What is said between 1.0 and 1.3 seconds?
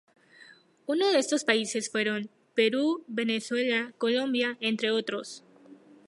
de